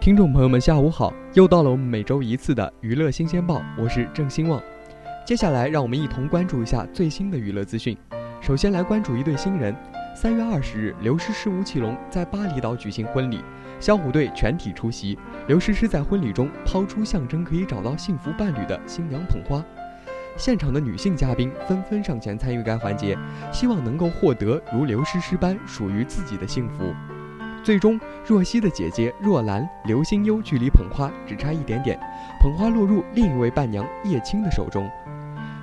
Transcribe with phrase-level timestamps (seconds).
[0.00, 1.12] 听众朋友们，下午好！
[1.34, 4.62] 又到了我们每周一次的娱乐新鲜报，我是郑兴旺。
[5.26, 7.98] 接下来，让我们一同关注一下最新的娱乐资讯。
[8.40, 9.74] 首先来关注一对新人。
[10.14, 13.40] 三月二十日，刘诗诗、吴奇隆在巴厘岛举行婚礼，
[13.80, 15.18] 小虎队全体出席。
[15.48, 19.62] 刘诗诗在婚礼中抛出象征可以找到幸福伴侣的新娘捧花，
[20.36, 23.18] 现场的女性嘉宾纷纷上前参与该环节，
[23.52, 26.94] 希望能够获得如刘诗诗般属于自己的幸福。
[27.68, 32.00] 最终，若曦的姐姐若兰、刘心悠距离捧花只差一点点，
[32.40, 34.90] 捧花落入另一位伴娘叶青的手中。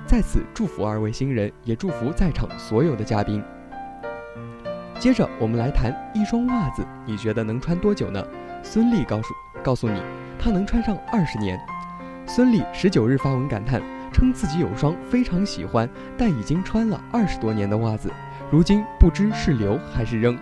[0.06, 3.42] 在此祝福二位新人，也祝福在场所有的嘉宾。
[5.00, 8.24] 接着，我们来谈一双袜子，你觉得能穿多久呢？
[8.62, 9.34] 孙俪告诉
[9.64, 10.00] 告诉你，
[10.38, 11.58] 她能穿上二十年。
[12.24, 18.12] 孙俪十九日发文感叹，称自己有双非常喜欢但已经穿了二十多年的袜子，
[18.48, 20.38] 如今不知是留还是扔。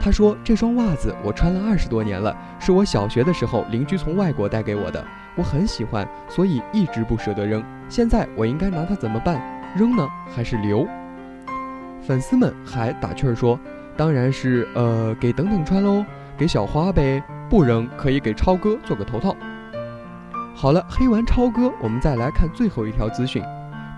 [0.00, 7.62] 他说：“这双袜子我穿了二十多年了，是我小学的时候邻居从外国带给我的，我很喜欢，所以一直不舍得扔。
[7.88, 9.42] 现在我应该拿它怎么办？
[9.76, 10.86] 扔呢，还是留？”
[12.00, 13.58] 粉丝们还打趣儿说
[13.96, 16.04] ：“当然是呃，给等等穿喽，
[16.36, 19.34] 给小花呗，不扔可以给超哥做个头套。”
[20.54, 23.42] 好了，黑完超哥，我们再来看最后一条资讯：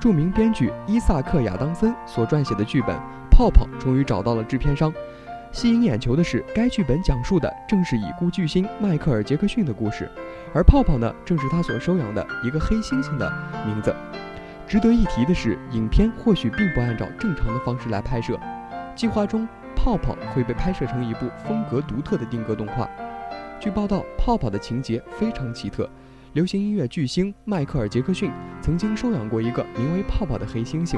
[0.01, 2.97] 著名编剧伊萨克·亚当森所撰写的剧本
[3.31, 4.93] 《泡泡》终于找到了制片商。
[5.53, 10.09] 吸引眼球的是，该剧本讲述的正是已故巨星迈克尔·杰克逊的故事，
[10.55, 13.31] 而泡泡呢，正是他所收养的一个黑猩猩的
[13.67, 13.95] 名字。
[14.69, 18.39] 值得一提的是，影片或许并不按照正常的方式来拍摄，
[18.95, 22.89] 计划中泡泡会被拍摄成一部风格独特的定格动画。
[23.59, 25.91] 据报道，泡泡的情节非常奇特。
[26.33, 28.31] 流行音乐巨星迈克尔·杰克逊
[28.63, 30.97] 曾经收养过一个名为泡泡的黑猩猩。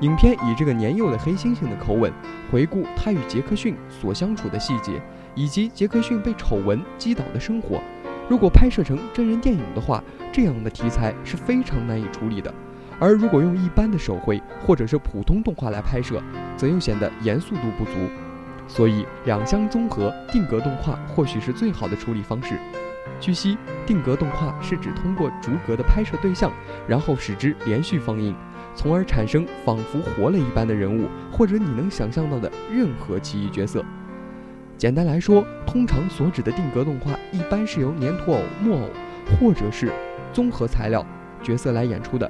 [0.00, 2.12] 影片以这个年幼的黑猩猩的口吻，
[2.50, 5.00] 回顾他与杰克逊所相处的细节，
[5.36, 7.80] 以及杰克逊被丑闻击倒的生活。
[8.28, 12.52] 如果拍摄成真人电影的话，这样的题材是非常难以处理的；
[12.98, 16.20] 而如果用一般的手绘或者是普通动画来拍摄，
[16.56, 17.92] 则又显得严肃度不足。
[18.66, 22.56] 所以两相综合，定格动画或许是最好的处理方式。
[23.22, 23.56] 据悉，
[23.86, 26.50] 定格动画是指通过逐格的拍摄对象，
[26.88, 28.34] 然后使之连续放映。
[28.74, 33.84] 从而产生仿佛活了一般的人物，或者你能想象到的任何奇异角色。
[34.76, 38.88] 简单来说，通常所指的定格动画一般是由粘土偶、木偶，
[39.38, 39.92] 或者是
[40.32, 41.06] 综合材料
[41.44, 42.28] 角色来演出的。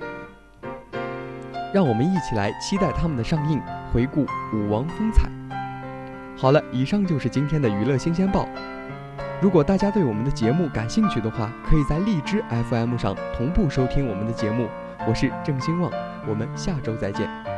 [1.73, 3.59] 让我们一起来期待他们的上映，
[3.91, 5.31] 回顾舞王风采。
[6.37, 8.47] 好了，以上就是今天的娱乐新鲜报。
[9.43, 14.69] 如果大家对我们的节目感兴趣的话，可以在荔枝 FM 上同步收听我们的节目。
[15.05, 15.91] 我是郑兴旺。
[16.29, 17.52] 我们下周再见。